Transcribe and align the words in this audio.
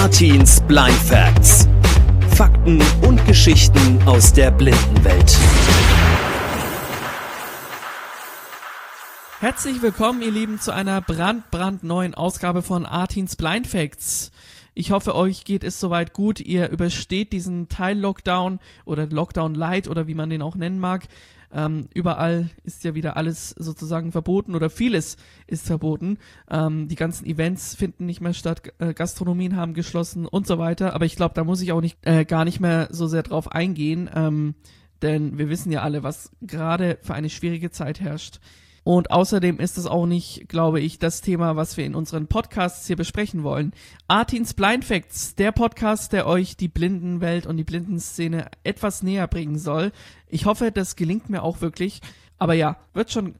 Artins 0.00 0.62
Blind 0.62 0.96
Facts. 0.96 1.68
Fakten 2.34 2.80
und 3.06 3.22
Geschichten 3.26 4.02
aus 4.06 4.32
der 4.32 4.50
Blindenwelt. 4.50 5.38
Herzlich 9.40 9.82
willkommen, 9.82 10.22
ihr 10.22 10.30
Lieben, 10.30 10.58
zu 10.58 10.72
einer 10.72 11.02
brandbrandneuen 11.02 12.14
Ausgabe 12.14 12.62
von 12.62 12.86
Artins 12.86 13.36
Blind 13.36 13.66
Facts. 13.66 14.30
Ich 14.72 14.90
hoffe, 14.90 15.14
euch 15.14 15.44
geht 15.44 15.64
es 15.64 15.78
soweit 15.78 16.14
gut. 16.14 16.40
Ihr 16.40 16.70
übersteht 16.70 17.34
diesen 17.34 17.68
Teil-Lockdown 17.68 18.58
oder 18.86 19.06
Lockdown 19.06 19.54
Light 19.54 19.86
oder 19.86 20.06
wie 20.06 20.14
man 20.14 20.30
den 20.30 20.40
auch 20.40 20.54
nennen 20.54 20.80
mag. 20.80 21.08
Ähm, 21.52 21.88
überall 21.94 22.48
ist 22.64 22.84
ja 22.84 22.94
wieder 22.94 23.16
alles 23.16 23.50
sozusagen 23.50 24.12
verboten 24.12 24.54
oder 24.54 24.70
vieles 24.70 25.16
ist 25.46 25.66
verboten. 25.66 26.18
Ähm, 26.48 26.88
die 26.88 26.94
ganzen 26.94 27.26
Events 27.26 27.74
finden 27.74 28.06
nicht 28.06 28.20
mehr 28.20 28.34
statt, 28.34 28.72
äh, 28.78 28.94
Gastronomien 28.94 29.56
haben 29.56 29.74
geschlossen 29.74 30.26
und 30.26 30.46
so 30.46 30.58
weiter. 30.58 30.94
Aber 30.94 31.04
ich 31.04 31.16
glaube, 31.16 31.34
da 31.34 31.44
muss 31.44 31.60
ich 31.60 31.72
auch 31.72 31.80
nicht 31.80 31.98
äh, 32.02 32.24
gar 32.24 32.44
nicht 32.44 32.60
mehr 32.60 32.88
so 32.90 33.06
sehr 33.06 33.22
drauf 33.22 33.50
eingehen, 33.50 34.08
ähm, 34.14 34.54
denn 35.02 35.38
wir 35.38 35.48
wissen 35.48 35.72
ja 35.72 35.82
alle, 35.82 36.02
was 36.02 36.30
gerade 36.42 36.98
für 37.02 37.14
eine 37.14 37.30
schwierige 37.30 37.70
Zeit 37.70 38.00
herrscht. 38.00 38.38
Und 38.82 39.10
außerdem 39.10 39.60
ist 39.60 39.76
es 39.76 39.86
auch 39.86 40.06
nicht, 40.06 40.48
glaube 40.48 40.80
ich, 40.80 40.98
das 40.98 41.20
Thema, 41.20 41.54
was 41.56 41.76
wir 41.76 41.84
in 41.84 41.94
unseren 41.94 42.26
Podcasts 42.26 42.86
hier 42.86 42.96
besprechen 42.96 43.42
wollen. 43.42 43.72
Artins 44.08 44.54
Blind 44.54 44.84
Facts, 44.84 45.34
der 45.34 45.52
Podcast, 45.52 46.12
der 46.12 46.26
euch 46.26 46.56
die 46.56 46.68
Blindenwelt 46.68 47.46
und 47.46 47.56
die 47.56 47.64
Blindenszene 47.64 48.50
etwas 48.64 49.02
näher 49.02 49.28
bringen 49.28 49.58
soll. 49.58 49.92
Ich 50.28 50.46
hoffe, 50.46 50.72
das 50.72 50.96
gelingt 50.96 51.28
mir 51.28 51.42
auch 51.42 51.60
wirklich. 51.60 52.00
Aber 52.38 52.54
ja, 52.54 52.78
wird 52.94 53.12
schon 53.12 53.34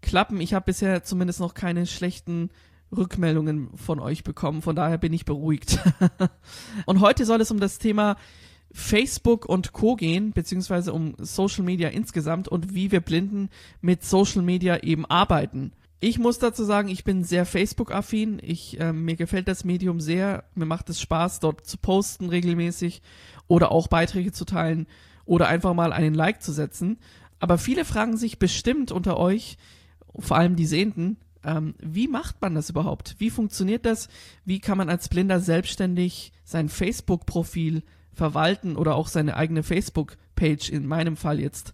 klappen. 0.00 0.40
Ich 0.40 0.54
habe 0.54 0.64
bisher 0.64 1.02
zumindest 1.02 1.40
noch 1.40 1.52
keine 1.52 1.86
schlechten 1.86 2.50
Rückmeldungen 2.96 3.76
von 3.76 4.00
euch 4.00 4.24
bekommen. 4.24 4.62
Von 4.62 4.76
daher 4.76 4.98
bin 4.98 5.12
ich 5.12 5.26
beruhigt. 5.26 5.78
und 6.86 7.00
heute 7.00 7.26
soll 7.26 7.40
es 7.40 7.50
um 7.50 7.60
das 7.60 7.78
Thema 7.78 8.16
Facebook 8.72 9.46
und 9.46 9.72
Co. 9.72 9.96
gehen, 9.96 10.32
beziehungsweise 10.32 10.92
um 10.92 11.14
Social 11.18 11.64
Media 11.64 11.88
insgesamt 11.88 12.48
und 12.48 12.74
wie 12.74 12.92
wir 12.92 13.00
Blinden 13.00 13.48
mit 13.80 14.04
Social 14.04 14.42
Media 14.42 14.82
eben 14.82 15.06
arbeiten. 15.06 15.72
Ich 16.02 16.18
muss 16.18 16.38
dazu 16.38 16.64
sagen, 16.64 16.88
ich 16.88 17.04
bin 17.04 17.24
sehr 17.24 17.44
Facebook-affin. 17.44 18.40
Ich, 18.42 18.80
äh, 18.80 18.92
mir 18.92 19.16
gefällt 19.16 19.48
das 19.48 19.64
Medium 19.64 20.00
sehr. 20.00 20.44
Mir 20.54 20.64
macht 20.64 20.88
es 20.88 21.00
Spaß, 21.00 21.40
dort 21.40 21.66
zu 21.66 21.76
posten 21.76 22.30
regelmäßig 22.30 23.02
oder 23.48 23.70
auch 23.70 23.88
Beiträge 23.88 24.32
zu 24.32 24.46
teilen 24.46 24.86
oder 25.26 25.48
einfach 25.48 25.74
mal 25.74 25.92
einen 25.92 26.14
Like 26.14 26.42
zu 26.42 26.52
setzen. 26.52 26.98
Aber 27.38 27.58
viele 27.58 27.84
fragen 27.84 28.16
sich 28.16 28.38
bestimmt 28.38 28.92
unter 28.92 29.18
euch, 29.18 29.58
vor 30.18 30.38
allem 30.38 30.56
die 30.56 30.66
Sehenden, 30.66 31.18
ähm, 31.44 31.74
wie 31.78 32.08
macht 32.08 32.40
man 32.40 32.54
das 32.54 32.70
überhaupt? 32.70 33.16
Wie 33.18 33.30
funktioniert 33.30 33.86
das? 33.86 34.08
Wie 34.44 34.60
kann 34.60 34.78
man 34.78 34.88
als 34.88 35.08
Blinder 35.08 35.40
selbstständig 35.40 36.32
sein 36.44 36.68
Facebook-Profil 36.68 37.82
verwalten 38.12 38.76
oder 38.76 38.94
auch 38.94 39.08
seine 39.08 39.36
eigene 39.36 39.62
Facebook-Page, 39.62 40.70
in 40.70 40.86
meinem 40.86 41.16
Fall 41.16 41.40
jetzt. 41.40 41.72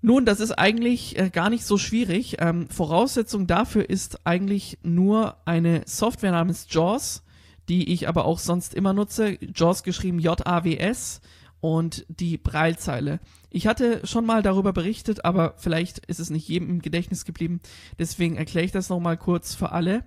Nun, 0.00 0.24
das 0.24 0.40
ist 0.40 0.52
eigentlich 0.52 1.16
äh, 1.16 1.30
gar 1.30 1.48
nicht 1.48 1.64
so 1.64 1.78
schwierig. 1.78 2.36
Ähm, 2.40 2.68
Voraussetzung 2.68 3.46
dafür 3.46 3.88
ist 3.88 4.26
eigentlich 4.26 4.78
nur 4.82 5.36
eine 5.44 5.82
Software 5.86 6.32
namens 6.32 6.66
JAWS, 6.68 7.22
die 7.68 7.92
ich 7.92 8.08
aber 8.08 8.24
auch 8.24 8.40
sonst 8.40 8.74
immer 8.74 8.92
nutze. 8.92 9.38
JAWS 9.40 9.84
geschrieben 9.84 10.18
J-A-W-S 10.18 11.20
und 11.60 12.04
die 12.08 12.36
Breilzeile. 12.36 13.20
Ich 13.48 13.68
hatte 13.68 14.04
schon 14.04 14.26
mal 14.26 14.42
darüber 14.42 14.72
berichtet, 14.72 15.24
aber 15.24 15.54
vielleicht 15.58 15.98
ist 16.06 16.18
es 16.18 16.30
nicht 16.30 16.48
jedem 16.48 16.68
im 16.68 16.82
Gedächtnis 16.82 17.24
geblieben. 17.24 17.60
Deswegen 18.00 18.36
erkläre 18.36 18.66
ich 18.66 18.72
das 18.72 18.88
nochmal 18.88 19.16
kurz 19.16 19.54
für 19.54 19.70
alle. 19.70 20.04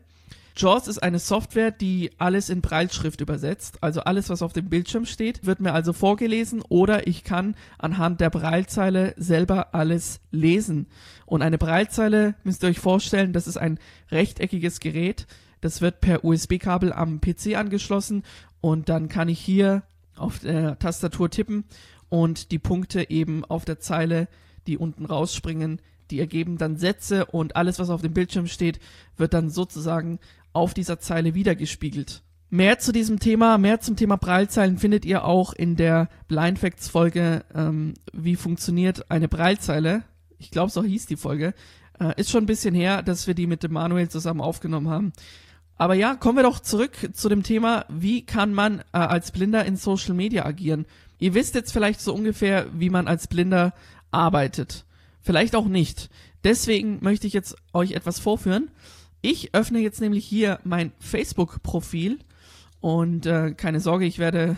JAWS 0.58 0.88
ist 0.88 1.04
eine 1.04 1.20
Software, 1.20 1.72
die 1.72 2.12
alles 2.18 2.50
in 2.50 2.62
Breitschrift 2.62 3.20
übersetzt. 3.20 3.78
Also 3.82 4.02
alles, 4.02 4.30
was 4.30 4.42
auf 4.42 4.54
dem 4.54 4.70
Bildschirm 4.70 5.06
steht, 5.06 5.46
wird 5.46 5.60
mir 5.60 5.74
also 5.74 5.92
vorgelesen 5.92 6.62
oder 6.70 7.08
ich 7.08 7.26
kann 7.26 7.56
anhand 7.78 8.22
der 8.22 8.30
Breilzeile 8.30 9.14
selber 9.18 9.76
alles 9.76 10.22
lesen. 10.32 10.88
Und 11.26 11.42
eine 11.42 11.58
Breilzeile 11.58 12.36
müsst 12.46 12.64
ihr 12.64 12.70
euch 12.70 12.80
vorstellen, 12.80 13.34
das 13.34 13.48
ist 13.48 13.58
ein 13.58 13.80
rechteckiges 14.12 14.80
Gerät. 14.80 15.28
Das 15.60 15.82
wird 15.82 16.00
per 16.00 16.24
USB-Kabel 16.24 16.94
am 16.94 17.20
PC 17.20 17.56
angeschlossen 17.58 18.24
und 18.62 18.88
dann 18.88 19.10
kann 19.10 19.28
ich 19.28 19.40
hier 19.40 19.84
auf 20.16 20.40
der 20.40 20.80
Tastatur 20.80 21.30
tippen 21.30 21.66
und 22.08 22.52
die 22.52 22.60
Punkte 22.60 23.10
eben 23.10 23.44
auf 23.44 23.66
der 23.66 23.80
Zeile, 23.80 24.30
die 24.68 24.78
unten 24.78 25.06
rausspringen, 25.06 25.82
die 26.12 26.20
ergeben 26.20 26.58
dann 26.58 26.78
Sätze 26.78 27.26
und 27.26 27.56
alles, 27.56 27.80
was 27.80 27.90
auf 27.90 28.02
dem 28.02 28.14
Bildschirm 28.14 28.48
steht, 28.48 28.80
wird 29.18 29.34
dann 29.34 29.50
sozusagen 29.50 30.20
auf 30.56 30.74
dieser 30.74 31.00
Zeile 31.00 31.34
wiedergespiegelt. 31.34 32.22
Mehr 32.50 32.80
zu 32.80 32.92
diesem 32.92 33.20
Thema, 33.20 33.58
mehr 33.58 33.82
zum 33.82 33.96
Thema 33.96 34.18
Breilzeilen 34.18 34.78
findet 34.78 35.04
ihr 35.04 35.26
auch 35.26 35.54
in 35.54 35.76
der 35.76 36.10
Blind 36.28 36.60
Facts 36.60 36.88
Folge, 36.88 37.44
ähm, 37.54 37.96
wie 38.14 38.36
funktioniert 38.36 39.12
eine 39.12 39.28
Breilzeile. 39.28 40.04
Ich 40.38 40.52
glaube, 40.52 40.72
so 40.72 40.84
hieß 40.84 41.08
die 41.08 41.18
Folge. 41.18 41.54
Äh, 42.00 42.20
ist 42.20 42.30
schon 42.30 42.44
ein 42.44 42.48
bisschen 42.48 42.76
her, 42.76 43.02
dass 43.02 43.28
wir 43.28 43.34
die 43.34 43.48
mit 43.48 43.64
dem 43.64 43.74
Manuel 43.74 44.10
zusammen 44.10 44.42
aufgenommen 44.42 44.90
haben. 44.90 45.14
Aber 45.78 45.96
ja, 45.96 46.16
kommen 46.16 46.38
wir 46.38 46.44
doch 46.44 46.60
zurück 46.60 46.94
zu 47.14 47.28
dem 47.28 47.44
Thema, 47.44 47.86
wie 47.90 48.26
kann 48.26 48.54
man 48.54 48.80
äh, 48.80 48.84
als 49.00 49.32
Blinder 49.32 49.66
in 49.66 49.76
Social 49.76 50.14
Media 50.14 50.46
agieren? 50.46 50.86
Ihr 51.20 51.34
wisst 51.34 51.56
jetzt 51.56 51.74
vielleicht 51.74 52.00
so 52.00 52.14
ungefähr, 52.14 52.68
wie 52.74 52.90
man 52.90 53.08
als 53.08 53.28
Blinder 53.28 53.74
arbeitet. 54.12 54.86
Vielleicht 55.22 55.56
auch 55.56 55.68
nicht. 55.68 56.10
Deswegen 56.44 57.00
möchte 57.02 57.28
ich 57.28 57.34
jetzt 57.34 57.56
euch 57.74 57.92
etwas 57.92 58.20
vorführen. 58.20 58.70
Ich 59.28 59.56
öffne 59.56 59.80
jetzt 59.80 60.02
nämlich 60.02 60.24
hier 60.24 60.60
mein 60.64 60.92
Facebook-Profil 61.00 62.20
und 62.80 63.26
äh, 63.26 63.56
keine 63.56 63.80
Sorge, 63.80 64.06
ich 64.06 64.20
werde 64.20 64.56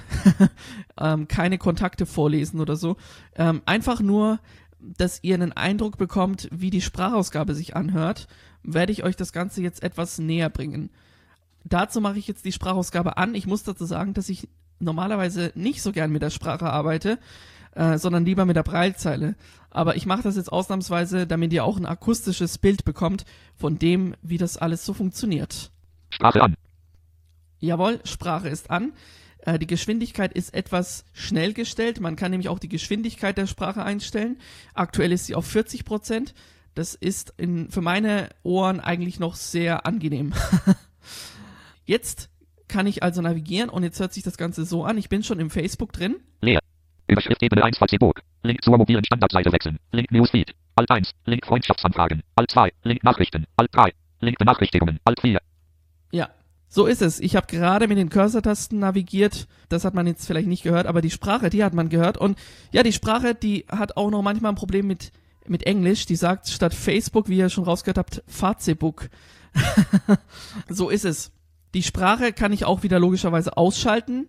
ähm, 0.99 1.29
keine 1.29 1.57
Kontakte 1.57 2.05
vorlesen 2.05 2.59
oder 2.59 2.75
so. 2.75 2.97
Ähm, 3.37 3.61
einfach 3.65 4.01
nur, 4.01 4.41
dass 4.81 5.19
ihr 5.23 5.35
einen 5.35 5.53
Eindruck 5.53 5.97
bekommt, 5.97 6.49
wie 6.51 6.69
die 6.69 6.81
Sprachausgabe 6.81 7.55
sich 7.55 7.77
anhört, 7.77 8.27
werde 8.61 8.91
ich 8.91 9.05
euch 9.05 9.15
das 9.15 9.31
Ganze 9.31 9.61
jetzt 9.61 9.83
etwas 9.83 10.19
näher 10.19 10.49
bringen. 10.49 10.89
Dazu 11.63 12.01
mache 12.01 12.19
ich 12.19 12.27
jetzt 12.27 12.43
die 12.43 12.51
Sprachausgabe 12.51 13.15
an. 13.15 13.35
Ich 13.35 13.47
muss 13.47 13.63
dazu 13.63 13.85
sagen, 13.85 14.13
dass 14.13 14.27
ich 14.27 14.49
normalerweise 14.79 15.53
nicht 15.55 15.81
so 15.81 15.93
gern 15.93 16.11
mit 16.11 16.23
der 16.23 16.29
Sprache 16.29 16.69
arbeite, 16.69 17.19
äh, 17.77 17.97
sondern 17.97 18.25
lieber 18.25 18.45
mit 18.45 18.55
der 18.55 18.63
Breilzeile. 18.63 19.35
Aber 19.69 19.95
ich 19.95 20.05
mache 20.05 20.23
das 20.23 20.35
jetzt 20.35 20.51
ausnahmsweise, 20.51 21.27
damit 21.27 21.53
ihr 21.53 21.63
auch 21.63 21.77
ein 21.77 21.85
akustisches 21.85 22.57
Bild 22.57 22.85
bekommt 22.85 23.25
von 23.55 23.77
dem, 23.77 24.15
wie 24.21 24.37
das 24.37 24.57
alles 24.57 24.83
so 24.85 24.93
funktioniert. 24.93 25.71
Sprache 26.09 26.41
an. 26.41 26.55
Jawohl, 27.59 27.99
Sprache 28.03 28.49
ist 28.49 28.71
an. 28.71 28.93
Äh, 29.39 29.59
die 29.59 29.67
Geschwindigkeit 29.67 30.33
ist 30.33 30.53
etwas 30.53 31.05
schnell 31.13 31.53
gestellt. 31.53 31.99
Man 31.99 32.15
kann 32.15 32.31
nämlich 32.31 32.49
auch 32.49 32.59
die 32.59 32.69
Geschwindigkeit 32.69 33.37
der 33.37 33.47
Sprache 33.47 33.83
einstellen. 33.83 34.39
Aktuell 34.73 35.11
ist 35.11 35.27
sie 35.27 35.35
auf 35.35 35.45
40 35.45 35.85
Prozent. 35.85 36.33
Das 36.73 36.95
ist 36.95 37.33
in, 37.37 37.69
für 37.69 37.81
meine 37.81 38.29
Ohren 38.43 38.79
eigentlich 38.79 39.19
noch 39.19 39.35
sehr 39.35 39.85
angenehm. 39.85 40.33
jetzt 41.85 42.29
kann 42.67 42.87
ich 42.87 43.03
also 43.03 43.21
navigieren 43.21 43.69
und 43.69 43.83
jetzt 43.83 43.99
hört 43.99 44.13
sich 44.13 44.23
das 44.23 44.37
Ganze 44.37 44.65
so 44.65 44.83
an. 44.83 44.97
Ich 44.97 45.09
bin 45.09 45.23
schon 45.23 45.39
im 45.39 45.49
Facebook 45.49 45.93
drin. 45.93 46.17
Leer. 46.41 46.59
Überschrift 47.07 47.41
Ebene 47.41 47.63
1 47.63 47.77
Facebook. 47.77 48.21
Link 48.43 48.61
zur 48.63 48.77
mobilen 48.77 49.03
Standardseite 49.03 49.51
wechseln. 49.51 49.79
Link 49.91 50.11
Newsfeed. 50.11 50.53
Alt 50.75 50.91
1. 50.91 51.11
Link 51.25 51.45
Freundschaftsanfragen. 51.45 52.23
Alt 52.35 52.51
2. 52.51 52.71
Link 52.83 53.03
Nachrichten. 53.03 53.45
Alt 53.55 53.69
3. 53.73 53.93
Link 54.19 54.37
Benachrichtigungen. 54.37 54.99
Alt 55.05 55.21
4. 55.21 55.39
Ja, 56.11 56.29
so 56.67 56.85
ist 56.85 57.01
es. 57.01 57.19
Ich 57.19 57.35
habe 57.35 57.47
gerade 57.47 57.87
mit 57.87 57.97
den 57.97 58.09
Cursor-Tasten 58.09 58.79
navigiert. 58.79 59.47
Das 59.69 59.85
hat 59.85 59.93
man 59.93 60.05
jetzt 60.05 60.27
vielleicht 60.27 60.47
nicht 60.47 60.63
gehört, 60.63 60.85
aber 60.85 61.01
die 61.01 61.09
Sprache, 61.09 61.49
die 61.49 61.63
hat 61.63 61.73
man 61.73 61.89
gehört. 61.89 62.17
Und 62.17 62.37
ja, 62.71 62.83
die 62.83 62.93
Sprache, 62.93 63.35
die 63.35 63.65
hat 63.69 63.95
auch 63.95 64.09
noch 64.09 64.21
manchmal 64.21 64.51
ein 64.51 64.55
Problem 64.55 64.87
mit, 64.87 65.11
mit 65.47 65.63
Englisch. 65.63 66.05
Die 66.05 66.17
sagt 66.17 66.49
statt 66.49 66.73
Facebook, 66.73 67.29
wie 67.29 67.37
ihr 67.37 67.49
schon 67.49 67.63
rausgehört 67.63 67.97
habt, 67.97 68.23
Facebook. 68.27 69.09
so 70.69 70.89
ist 70.89 71.05
es. 71.05 71.31
Die 71.73 71.83
Sprache 71.83 72.33
kann 72.33 72.53
ich 72.53 72.65
auch 72.65 72.83
wieder 72.83 72.99
logischerweise 72.99 73.55
ausschalten. 73.55 74.27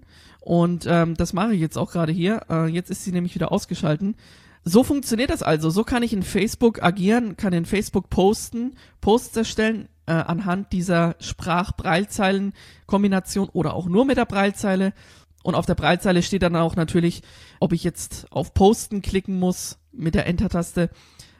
Und 0.48 0.86
ähm, 0.88 1.14
das 1.14 1.34
mache 1.34 1.52
ich 1.52 1.60
jetzt 1.60 1.76
auch 1.76 1.92
gerade 1.92 2.10
hier. 2.10 2.46
Äh, 2.48 2.68
jetzt 2.68 2.90
ist 2.90 3.04
sie 3.04 3.12
nämlich 3.12 3.34
wieder 3.34 3.52
ausgeschalten. 3.52 4.16
So 4.64 4.82
funktioniert 4.82 5.28
das 5.28 5.42
also. 5.42 5.68
So 5.68 5.84
kann 5.84 6.02
ich 6.02 6.14
in 6.14 6.22
Facebook 6.22 6.82
agieren, 6.82 7.36
kann 7.36 7.52
in 7.52 7.66
Facebook 7.66 8.08
posten, 8.08 8.74
Posts 9.02 9.36
erstellen 9.36 9.90
äh, 10.06 10.12
anhand 10.12 10.72
dieser 10.72 11.16
Sprach-Breilzeilen-Kombination 11.20 13.50
oder 13.50 13.74
auch 13.74 13.88
nur 13.88 14.06
mit 14.06 14.16
der 14.16 14.24
Breilzeile. 14.24 14.94
Und 15.42 15.54
auf 15.54 15.66
der 15.66 15.74
Breilzeile 15.74 16.22
steht 16.22 16.44
dann 16.44 16.56
auch 16.56 16.76
natürlich, 16.76 17.20
ob 17.60 17.74
ich 17.74 17.84
jetzt 17.84 18.32
auf 18.32 18.54
Posten 18.54 19.02
klicken 19.02 19.38
muss 19.38 19.76
mit 19.92 20.14
der 20.14 20.26
Enter-Taste 20.26 20.88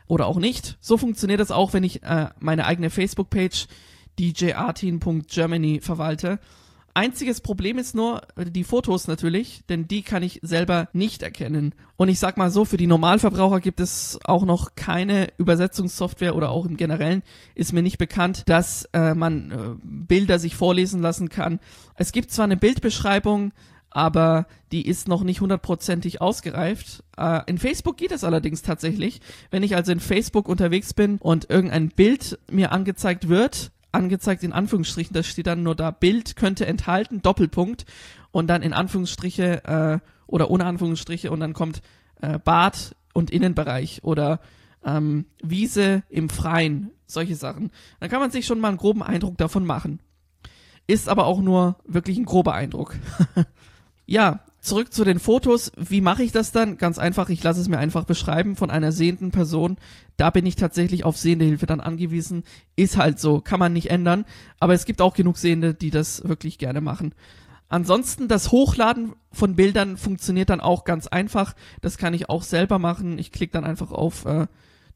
oder 0.06 0.26
auch 0.26 0.37
nicht. 0.37 0.76
So 0.82 0.99
funktioniert 0.99 1.40
das 1.40 1.50
auch, 1.50 1.72
wenn 1.72 1.82
ich 1.82 2.02
äh, 2.02 2.28
meine 2.40 2.66
eigene 2.66 2.90
Facebook-Page 2.90 3.69
djartin.germany 4.19 5.81
verwalte. 5.81 6.38
Einziges 6.99 7.41
Problem 7.41 7.79
ist 7.79 7.95
nur 7.95 8.23
die 8.37 8.65
Fotos 8.65 9.06
natürlich, 9.06 9.62
denn 9.69 9.87
die 9.87 10.03
kann 10.03 10.25
ich 10.25 10.41
selber 10.43 10.89
nicht 10.93 11.23
erkennen. 11.23 11.73
Und 11.97 12.09
ich 12.09 12.19
sag 12.19 12.37
mal 12.37 12.50
so, 12.50 12.65
für 12.65 12.77
die 12.77 12.89
Normalverbraucher 12.89 13.61
gibt 13.61 13.79
es 13.79 14.19
auch 14.25 14.45
noch 14.45 14.75
keine 14.75 15.29
Übersetzungssoftware 15.39 16.35
oder 16.35 16.50
auch 16.50 16.67
im 16.67 16.77
Generellen 16.77 17.23
ist 17.55 17.73
mir 17.73 17.85
nicht 17.85 17.99
bekannt, 17.99 18.43
dass 18.47 18.89
äh, 18.95 19.15
man 19.15 19.53
äh, 19.53 19.56
Bilder 19.81 20.41
sich 20.41 20.56
vorlesen 20.56 21.00
lassen 21.00 21.29
kann. 21.29 21.61
Es 21.95 22.11
gibt 22.11 22.33
zwar 22.33 22.47
eine 22.47 22.56
Bildbeschreibung, 22.56 23.53
aber 23.91 24.49
die 24.73 24.85
ist 24.85 25.06
noch 25.06 25.23
nicht 25.23 25.41
hundertprozentig 25.41 26.21
ausgereift. 26.21 27.05
Äh, 27.17 27.43
in 27.47 27.59
Facebook 27.59 27.97
geht 27.97 28.11
es 28.11 28.25
allerdings 28.25 28.62
tatsächlich. 28.62 29.21
Wenn 29.53 29.62
ich 29.62 29.77
also 29.77 29.93
in 29.93 30.01
Facebook 30.01 30.49
unterwegs 30.49 30.94
bin 30.94 31.19
und 31.19 31.49
irgendein 31.49 31.91
Bild 31.91 32.41
mir 32.51 32.73
angezeigt 32.73 33.29
wird, 33.29 33.71
angezeigt 33.93 34.43
in 34.43 34.52
Anführungsstrichen, 34.52 35.14
da 35.14 35.23
steht 35.23 35.46
dann 35.46 35.62
nur 35.62 35.75
da, 35.75 35.90
Bild 35.90 36.37
könnte 36.37 36.67
enthalten, 36.67 37.23
Doppelpunkt, 37.23 37.85
und 38.31 38.49
dann 38.49 38.62
in 38.62 38.73
Anführungsstriche 38.73 39.64
äh, 39.64 39.99
oder 40.26 40.50
ohne 40.50 40.67
Anführungsstriche 40.67 41.31
und 41.31 41.40
dann 41.40 41.55
kommt 41.55 41.82
äh, 42.20 42.38
Bad 42.38 42.94
und 43.14 43.31
Innenbereich 43.31 44.05
oder 44.05 44.40
ähm, 44.85 45.26
Wiese 45.43 46.02
im 46.08 46.29
Freien, 46.29 46.90
solche 47.06 47.35
Sachen. 47.35 47.70
Dann 48.00 48.11
kann 48.11 48.20
man 48.20 48.31
sich 48.31 48.46
schon 48.46 48.61
mal 48.61 48.69
einen 48.69 48.76
groben 48.76 49.02
Eindruck 49.02 49.38
davon 49.38 49.64
machen. 49.64 50.00
Ist 50.87 51.08
aber 51.08 51.26
auch 51.26 51.41
nur 51.41 51.76
wirklich 51.84 52.19
ein 52.19 52.25
grober 52.25 52.55
Eindruck. 52.55 52.96
Ja, 54.11 54.41
zurück 54.60 54.93
zu 54.93 55.05
den 55.05 55.19
Fotos. 55.19 55.72
Wie 55.76 56.00
mache 56.00 56.22
ich 56.22 56.32
das 56.32 56.52
dann? 56.52 56.78
Ganz 56.78 56.99
einfach, 56.99 57.28
ich 57.28 57.43
lasse 57.43 57.60
es 57.60 57.69
mir 57.69 57.78
einfach 57.78 58.05
beschreiben 58.05 58.56
von 58.56 58.70
einer 58.70 58.93
sehenden 58.93 59.31
Person. 59.31 59.76
Da 60.16 60.31
bin 60.31 60.46
ich 60.46 60.56
tatsächlich 60.56 61.05
auf 61.05 61.16
Sehendehilfe 61.16 61.66
dann 61.66 61.81
angewiesen. 61.81 62.44
Ist 62.76 62.96
halt 62.96 63.19
so, 63.19 63.40
kann 63.40 63.60
man 63.60 63.72
nicht 63.72 63.90
ändern. 63.90 64.25
Aber 64.60 64.75
es 64.75 64.84
gibt 64.84 65.00
auch 65.00 65.14
genug 65.14 65.38
Sehende, 65.38 65.75
die 65.75 65.90
das 65.90 66.26
wirklich 66.26 66.58
gerne 66.58 66.81
machen. 66.81 67.14
Ansonsten 67.69 68.28
das 68.28 68.50
Hochladen 68.50 69.12
von 69.31 69.55
Bildern 69.55 69.96
funktioniert 69.96 70.50
dann 70.50 70.60
auch 70.60 70.84
ganz 70.84 71.06
einfach. 71.06 71.55
Das 71.82 71.99
kann 71.99 72.14
ich 72.14 72.31
auch 72.31 72.43
selber 72.43 72.78
machen. 72.78 73.19
Ich 73.19 73.31
klicke 73.31 73.52
dann 73.52 73.64
einfach 73.64 73.93
auf 73.93 74.25
äh, 74.25 74.46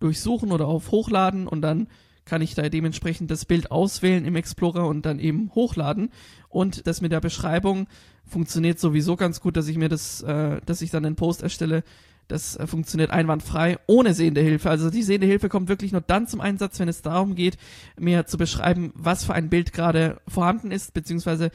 Durchsuchen 0.01 0.53
oder 0.53 0.67
auf 0.67 0.91
Hochladen 0.91 1.47
und 1.47 1.61
dann 1.61 1.89
kann 2.25 2.43
ich 2.43 2.55
da 2.55 2.69
dementsprechend 2.69 3.31
das 3.31 3.45
Bild 3.45 3.71
auswählen 3.71 4.25
im 4.25 4.37
Explorer 4.37 4.87
und 4.87 5.05
dann 5.07 5.19
eben 5.19 5.51
hochladen. 5.55 6.11
Und 6.49 6.87
das 6.87 7.01
mit 7.01 7.13
der 7.13 7.21
Beschreibung 7.21 7.89
funktioniert 8.25 8.79
sowieso 8.79 9.17
ganz 9.17 9.41
gut, 9.41 9.57
dass 9.57 9.69
ich 9.69 9.77
mir 9.77 9.89
das, 9.89 10.23
äh, 10.23 10.61
dass 10.65 10.83
ich 10.83 10.91
dann 10.91 11.05
einen 11.05 11.17
Post 11.17 11.43
erstelle. 11.43 11.83
Das 12.29 12.57
äh, 12.57 12.67
funktioniert 12.67 13.11
einwandfrei, 13.11 13.79
ohne 13.87 14.15
sehende 14.15 14.41
Hilfe. 14.41 14.71
Also 14.71 14.91
die 14.91 15.03
sehende 15.03 15.27
Hilfe 15.27 15.49
kommt 15.49 15.69
wirklich 15.69 15.93
nur 15.93 16.01
dann 16.01 16.27
zum 16.27 16.41
Einsatz, 16.41 16.79
wenn 16.79 16.89
es 16.89 17.03
darum 17.03 17.35
geht, 17.35 17.59
mir 17.99 18.27
zu 18.27 18.39
beschreiben, 18.39 18.93
was 18.95 19.25
für 19.25 19.35
ein 19.35 19.51
Bild 19.51 19.73
gerade 19.73 20.21
vorhanden 20.29 20.71
ist, 20.71 20.95
beziehungsweise 20.95 21.51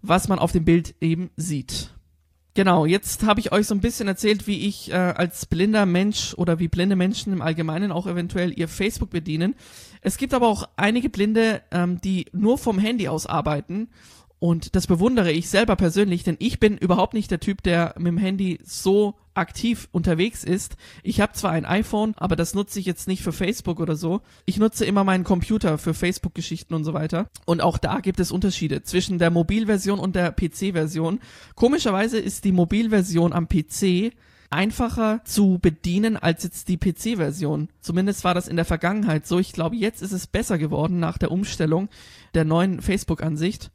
was 0.00 0.28
man 0.28 0.38
auf 0.38 0.52
dem 0.52 0.64
Bild 0.64 0.94
eben 1.00 1.30
sieht. 1.36 1.90
Genau, 2.54 2.84
jetzt 2.84 3.24
habe 3.24 3.40
ich 3.40 3.50
euch 3.50 3.66
so 3.66 3.74
ein 3.74 3.80
bisschen 3.80 4.08
erzählt, 4.08 4.46
wie 4.46 4.66
ich 4.66 4.90
äh, 4.90 4.94
als 4.94 5.46
blinder 5.46 5.86
Mensch 5.86 6.34
oder 6.36 6.58
wie 6.58 6.68
blinde 6.68 6.96
Menschen 6.96 7.32
im 7.32 7.40
Allgemeinen 7.40 7.90
auch 7.90 8.06
eventuell 8.06 8.52
ihr 8.58 8.68
Facebook 8.68 9.08
bedienen. 9.08 9.54
Es 10.02 10.18
gibt 10.18 10.34
aber 10.34 10.48
auch 10.48 10.68
einige 10.76 11.08
Blinde, 11.08 11.62
ähm, 11.70 12.00
die 12.02 12.26
nur 12.32 12.58
vom 12.58 12.78
Handy 12.78 13.08
aus 13.08 13.26
arbeiten 13.26 13.88
und 14.42 14.74
das 14.74 14.88
bewundere 14.88 15.30
ich 15.30 15.48
selber 15.48 15.76
persönlich, 15.76 16.24
denn 16.24 16.36
ich 16.40 16.58
bin 16.58 16.76
überhaupt 16.76 17.14
nicht 17.14 17.30
der 17.30 17.38
Typ, 17.38 17.62
der 17.62 17.94
mit 17.96 18.08
dem 18.08 18.18
Handy 18.18 18.58
so 18.64 19.14
aktiv 19.34 19.88
unterwegs 19.92 20.44
ist. 20.44 20.76
Ich 21.02 21.20
habe 21.20 21.32
zwar 21.32 21.52
ein 21.52 21.64
iPhone, 21.64 22.14
aber 22.16 22.36
das 22.36 22.54
nutze 22.54 22.78
ich 22.78 22.86
jetzt 22.86 23.08
nicht 23.08 23.22
für 23.22 23.32
Facebook 23.32 23.80
oder 23.80 23.96
so. 23.96 24.20
Ich 24.44 24.58
nutze 24.58 24.84
immer 24.84 25.04
meinen 25.04 25.24
Computer 25.24 25.78
für 25.78 25.94
Facebook-Geschichten 25.94 26.74
und 26.74 26.84
so 26.84 26.94
weiter. 26.94 27.28
Und 27.44 27.60
auch 27.62 27.78
da 27.78 28.00
gibt 28.00 28.20
es 28.20 28.32
Unterschiede 28.32 28.82
zwischen 28.82 29.18
der 29.18 29.30
Mobilversion 29.30 29.98
und 29.98 30.16
der 30.16 30.32
PC-Version. 30.32 31.20
Komischerweise 31.54 32.18
ist 32.18 32.44
die 32.44 32.52
Mobilversion 32.52 33.32
am 33.32 33.48
PC 33.48 34.12
einfacher 34.52 35.22
zu 35.24 35.58
bedienen 35.60 36.16
als 36.16 36.42
jetzt 36.44 36.68
die 36.68 36.76
PC-Version. 36.76 37.68
Zumindest 37.80 38.22
war 38.22 38.34
das 38.34 38.48
in 38.48 38.56
der 38.56 38.66
Vergangenheit 38.66 39.26
so. 39.26 39.38
Ich 39.38 39.52
glaube, 39.52 39.76
jetzt 39.76 40.02
ist 40.02 40.12
es 40.12 40.26
besser 40.26 40.58
geworden 40.58 41.00
nach 41.00 41.18
der 41.18 41.30
Umstellung 41.30 41.88
der 42.34 42.44
neuen 42.44 42.82
Facebook-Ansicht. 42.82 43.70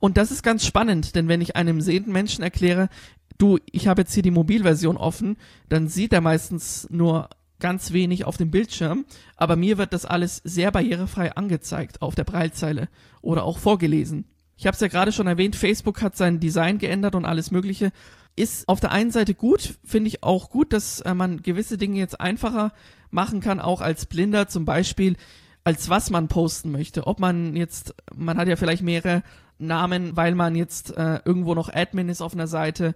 Und 0.00 0.16
das 0.16 0.30
ist 0.30 0.42
ganz 0.42 0.64
spannend, 0.64 1.16
denn 1.16 1.26
wenn 1.26 1.40
ich 1.40 1.56
einem 1.56 1.80
sehenden 1.80 2.12
Menschen 2.12 2.44
erkläre, 2.44 2.88
du, 3.38 3.58
ich 3.70 3.86
habe 3.88 4.02
jetzt 4.02 4.12
hier 4.12 4.22
die 4.22 4.30
Mobilversion 4.30 4.96
offen, 4.96 5.36
dann 5.68 5.88
sieht 5.88 6.12
er 6.12 6.20
meistens 6.20 6.88
nur 6.90 7.30
ganz 7.60 7.92
wenig 7.92 8.24
auf 8.24 8.36
dem 8.36 8.50
Bildschirm, 8.50 9.04
aber 9.36 9.56
mir 9.56 9.78
wird 9.78 9.92
das 9.92 10.04
alles 10.04 10.40
sehr 10.44 10.70
barrierefrei 10.70 11.32
angezeigt 11.32 12.02
auf 12.02 12.14
der 12.14 12.24
Breilzeile 12.24 12.88
oder 13.20 13.44
auch 13.44 13.58
vorgelesen. 13.58 14.26
Ich 14.56 14.66
habe 14.66 14.74
es 14.74 14.80
ja 14.80 14.88
gerade 14.88 15.12
schon 15.12 15.26
erwähnt, 15.26 15.56
Facebook 15.56 16.02
hat 16.02 16.16
sein 16.16 16.40
Design 16.40 16.78
geändert 16.78 17.14
und 17.14 17.24
alles 17.24 17.50
Mögliche. 17.50 17.92
Ist 18.34 18.68
auf 18.68 18.80
der 18.80 18.92
einen 18.92 19.10
Seite 19.10 19.34
gut, 19.34 19.78
finde 19.84 20.08
ich 20.08 20.22
auch 20.22 20.50
gut, 20.50 20.72
dass 20.72 21.00
äh, 21.00 21.14
man 21.14 21.42
gewisse 21.42 21.78
Dinge 21.78 21.98
jetzt 21.98 22.20
einfacher 22.20 22.72
machen 23.10 23.40
kann, 23.40 23.60
auch 23.60 23.80
als 23.80 24.06
Blinder 24.06 24.48
zum 24.48 24.64
Beispiel, 24.64 25.16
als 25.64 25.88
was 25.88 26.10
man 26.10 26.28
posten 26.28 26.70
möchte. 26.70 27.06
Ob 27.06 27.20
man 27.20 27.56
jetzt, 27.56 27.94
man 28.14 28.36
hat 28.36 28.48
ja 28.48 28.56
vielleicht 28.56 28.82
mehrere 28.82 29.22
Namen, 29.58 30.16
weil 30.16 30.34
man 30.34 30.54
jetzt 30.54 30.96
äh, 30.96 31.20
irgendwo 31.24 31.54
noch 31.54 31.72
Admin 31.72 32.08
ist 32.08 32.22
auf 32.22 32.32
einer 32.32 32.46
Seite 32.46 32.94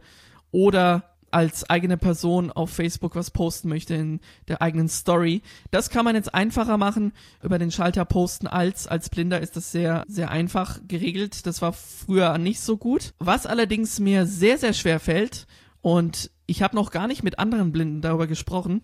oder 0.53 1.13
als 1.33 1.69
eigene 1.69 1.97
Person 1.97 2.53
auf 2.53 2.71
Facebook 2.71 3.17
was 3.17 3.31
posten 3.31 3.69
möchte 3.69 3.95
in 3.95 4.21
der 4.49 4.61
eigenen 4.61 4.89
Story. 4.89 5.43
Das 5.71 5.91
kann 5.91 6.05
man 6.05 6.15
jetzt 6.15 6.35
einfacher 6.35 6.77
machen 6.77 7.13
über 7.43 7.59
den 7.59 7.71
Schalter 7.71 8.05
posten 8.05 8.47
als 8.47 8.87
als 8.87 9.09
Blinder 9.09 9.41
ist 9.41 9.57
das 9.57 9.73
sehr 9.73 10.05
sehr 10.07 10.31
einfach 10.31 10.81
geregelt. 10.87 11.47
Das 11.47 11.63
war 11.63 11.73
früher 11.73 12.37
nicht 12.39 12.61
so 12.61 12.77
gut. 12.77 13.15
Was 13.19 13.47
allerdings 13.47 13.99
mir 13.99 14.27
sehr 14.27 14.59
sehr 14.59 14.75
schwer 14.75 15.01
fällt 15.01 15.47
und 15.81 16.31
ich 16.47 16.63
habe 16.63 16.77
noch 16.77 16.91
gar 16.91 17.09
nicht 17.09 17.23
mit 17.23 17.39
anderen 17.39 17.73
Blinden 17.73 18.03
darüber 18.03 18.27
gesprochen, 18.27 18.83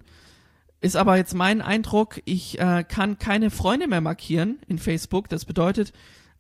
ist 0.81 0.97
aber 0.97 1.17
jetzt 1.17 1.35
mein 1.35 1.61
Eindruck, 1.61 2.23
ich 2.25 2.59
äh, 2.59 2.85
kann 2.85 3.19
keine 3.19 3.51
Freunde 3.51 3.89
mehr 3.89 4.01
markieren 4.01 4.59
in 4.69 4.79
Facebook. 4.79 5.29
Das 5.29 5.45
bedeutet, 5.45 5.93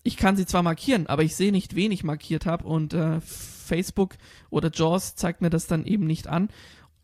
ich 0.04 0.16
kann 0.16 0.36
sie 0.36 0.46
zwar 0.46 0.62
markieren, 0.62 1.06
aber 1.06 1.22
ich 1.22 1.36
sehe 1.36 1.52
nicht, 1.52 1.74
wen 1.74 1.92
ich 1.92 2.04
markiert 2.04 2.46
habe 2.46 2.64
und 2.64 2.94
äh, 2.94 3.20
Facebook 3.68 4.16
oder 4.50 4.70
JAWS 4.72 5.14
zeigt 5.14 5.40
mir 5.40 5.50
das 5.50 5.66
dann 5.66 5.84
eben 5.84 6.06
nicht 6.06 6.26
an. 6.26 6.48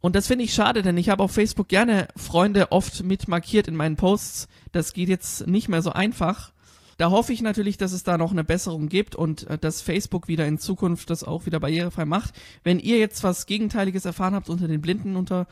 Und 0.01 0.17
das 0.17 0.27
finde 0.27 0.45
ich 0.45 0.53
schade, 0.53 0.83
denn 0.83 0.99
ich 0.99 1.09
habe 1.09 1.23
auf 1.23 1.31
Facebook 1.31 1.69
gerne 1.69 2.09
Freunde 2.17 2.73
oft 2.73 3.05
mit 3.05 3.29
markiert 3.29 3.69
in 3.69 3.77
meinen 3.77 3.97
Posts. 3.97 4.49
Das 4.73 4.93
geht 4.93 5.09
jetzt 5.09 5.47
nicht 5.47 5.69
mehr 5.69 5.81
so 5.81 5.93
einfach. 5.93 6.53
Da 6.99 7.11
hoffe 7.11 7.33
ich 7.33 7.43
natürlich, 7.43 7.77
dass 7.77 7.93
es 7.93 8.03
da 8.03 8.19
noch 8.19 8.31
eine 8.31 8.45
Besserung 8.45 8.89
gibt 8.89 9.17
und 9.17 9.49
äh, 9.49 9.59
dass 9.59 9.81
Facebook 9.81 10.29
wieder 10.29 10.47
in 10.47 10.59
Zukunft 10.59 11.11
das 11.11 11.25
auch 11.25 11.47
wieder 11.47 11.61
barrierefrei 11.61 12.05
macht. 12.05 12.35
Wenn 12.63 12.79
ihr 12.79 12.99
jetzt 12.99 13.23
was 13.25 13.47
Gegenteiliges 13.47 14.05
erfahren 14.05 14.35
habt 14.35 14.51
unter 14.51 14.69
den 14.69 14.81
Blinden, 14.81 15.17
unter 15.17 15.47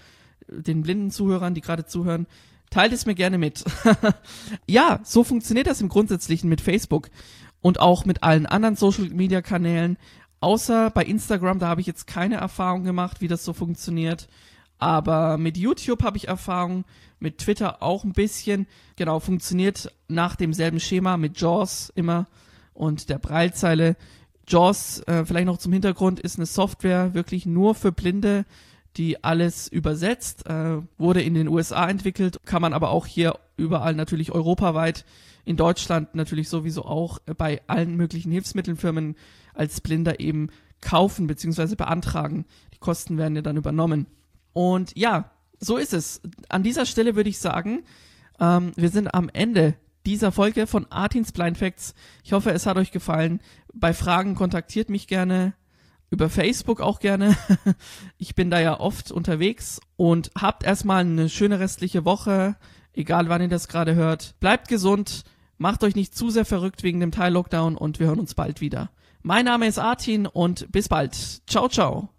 äh, 0.49 0.63
den 0.63 0.83
blinden 0.83 1.11
Zuhörern, 1.11 1.55
die 1.55 1.61
gerade 1.61 1.87
zuhören, 1.87 2.27
Teilt 2.73 2.95
es 2.95 3.05
mir 3.05 3.15
gerne 3.15 3.37
mit. 3.37 3.65
ja, 4.67 5.01
so 5.05 5.25
funktioniert 5.25 5.67
das 5.67 5.83
im 5.83 5.91
Grundsätzlichen 5.91 6.49
mit 6.49 6.63
Facebook 6.63 7.11
und 7.61 7.79
auch 7.79 8.07
mit 8.07 8.23
allen 8.23 8.47
anderen 8.47 8.77
Social 8.77 9.11
Media 9.11 9.43
Kanälen. 9.43 9.99
Außer 10.43 10.91
bei 10.91 11.05
Instagram, 11.05 11.59
da 11.59 11.69
habe 11.69 11.81
ich 11.81 11.87
jetzt 11.87 12.07
keine 12.07 12.35
Erfahrung 12.37 12.85
gemacht, 12.85 13.21
wie 13.21 13.29
das 13.29 13.45
so 13.45 13.53
funktioniert. 13.53 14.29
Aber 14.79 15.39
mit 15.39 15.57
YouTube 15.57 16.03
habe 16.03 16.17
ich 16.17 16.29
Erfahrung, 16.29 16.85
mit 17.21 17.39
Twitter 17.39 17.83
auch 17.83 18.03
ein 18.03 18.13
bisschen. 18.13 18.67
Genau, 18.97 19.21
funktioniert 19.21 19.95
nach 20.09 20.35
demselben 20.35 20.81
Schema 20.81 21.17
mit 21.17 21.41
JAWS 21.41 21.93
immer 21.95 22.27
und 22.75 23.09
der 23.09 23.19
Breilzeile. 23.19 23.97
JAWS, 24.49 25.05
äh, 25.07 25.25
vielleicht 25.25 25.47
noch 25.47 25.59
zum 25.59 25.73
Hintergrund, 25.73 26.19
ist 26.19 26.37
eine 26.37 26.47
Software 26.47 27.15
wirklich 27.15 27.47
nur 27.47 27.77
für 27.77 27.93
Blinde 27.93 28.45
die 28.97 29.25
alles 29.25 29.69
übersetzt, 29.69 30.47
äh, 30.47 30.79
wurde 30.99 31.23
in 31.23 31.35
den 31.35 31.49
USA 31.49 31.89
entwickelt, 31.89 32.41
kann 32.45 32.63
man 32.63 32.73
aber 32.73 32.91
auch 32.91 33.07
hier 33.07 33.39
überall 33.57 33.95
natürlich 33.95 34.33
europaweit, 34.33 35.05
in 35.45 35.57
Deutschland 35.57 36.15
natürlich 36.15 36.49
sowieso 36.49 36.85
auch 36.85 37.19
bei 37.37 37.61
allen 37.67 37.97
möglichen 37.97 38.31
Hilfsmittelfirmen 38.31 39.17
als 39.55 39.81
Blinder 39.81 40.21
eben 40.21 40.51
kaufen 40.81 41.27
bzw. 41.27 41.75
beantragen. 41.75 42.45
Die 42.75 42.79
Kosten 42.79 43.19
werden 43.19 43.37
ja 43.37 43.43
dann 43.43 43.57
übernommen. 43.57 44.07
Und 44.53 44.97
ja, 44.97 45.31
so 45.59 45.77
ist 45.77 45.95
es. 45.95 46.21
An 46.49 46.63
dieser 46.63 46.87
Stelle 46.87 47.17
würde 47.17 47.31
ich 47.31 47.39
sagen, 47.39 47.85
ähm, 48.41 48.73
wir 48.77 48.91
sind 48.91 49.15
am 49.15 49.29
Ende 49.33 49.75
dieser 50.05 50.33
Folge 50.33 50.67
von 50.67 50.87
Artins 50.91 51.33
Blind 51.33 51.59
Facts. 51.59 51.95
Ich 52.25 52.33
hoffe, 52.33 52.51
es 52.51 52.67
hat 52.67 52.77
euch 52.77 52.91
gefallen. 52.91 53.41
Bei 53.73 53.95
Fragen 53.95 54.35
kontaktiert 54.35 54.91
mich 54.91 55.07
gerne 55.07 55.55
über 56.11 56.29
Facebook 56.29 56.81
auch 56.81 57.01
gerne. 57.01 57.37
Ich 58.19 58.37
bin 58.37 58.51
da 58.51 58.61
ja 58.61 58.79
oft 58.79 59.11
unterwegs 59.11 59.81
und 59.97 60.31
habt 60.39 60.63
erstmal 60.63 61.01
eine 61.01 61.29
schöne 61.29 61.59
restliche 61.59 62.05
Woche, 62.05 62.57
egal 62.93 63.29
wann 63.29 63.43
ihr 63.43 63.49
das 63.49 63.67
gerade 63.67 63.97
hört. 63.97 64.35
Bleibt 64.39 64.69
gesund, 64.69 65.25
macht 65.63 65.85
euch 65.85 65.95
nicht 65.95 66.15
zu 66.15 66.29
sehr 66.29 66.45
verrückt 66.45 66.83
wegen 66.83 67.01
dem 67.01 67.13
Teil 67.13 67.33
Lockdown 67.33 67.77
und 67.77 67.99
wir 68.01 68.09
hören 68.09 68.21
uns 68.21 68.35
bald 68.35 68.61
wieder. 68.61 68.91
Mein 69.23 69.47
Name 69.47 69.69
ist 69.69 69.79
Artin 69.79 70.27
und 70.27 70.71
bis 70.71 70.89
bald. 70.89 71.15
Ciao, 71.47 71.69
ciao. 71.69 72.11